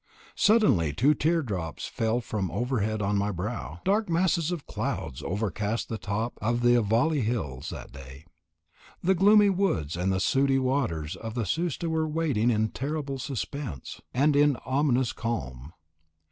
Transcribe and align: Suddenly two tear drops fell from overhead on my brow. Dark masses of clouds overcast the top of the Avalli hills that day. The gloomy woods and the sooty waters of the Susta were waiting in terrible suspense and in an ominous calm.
Suddenly 0.33 0.93
two 0.93 1.13
tear 1.13 1.43
drops 1.43 1.85
fell 1.85 2.21
from 2.21 2.49
overhead 2.49 3.03
on 3.03 3.19
my 3.19 3.29
brow. 3.29 3.81
Dark 3.85 4.09
masses 4.09 4.49
of 4.51 4.65
clouds 4.65 5.21
overcast 5.21 5.89
the 5.89 5.99
top 5.99 6.39
of 6.41 6.61
the 6.63 6.73
Avalli 6.73 7.21
hills 7.21 7.69
that 7.69 7.91
day. 7.91 8.25
The 9.03 9.13
gloomy 9.13 9.51
woods 9.51 9.95
and 9.95 10.11
the 10.11 10.19
sooty 10.19 10.57
waters 10.57 11.15
of 11.15 11.35
the 11.35 11.45
Susta 11.45 11.87
were 11.87 12.07
waiting 12.07 12.49
in 12.49 12.69
terrible 12.69 13.19
suspense 13.19 14.01
and 14.11 14.35
in 14.35 14.55
an 14.55 14.61
ominous 14.65 15.13
calm. 15.13 15.71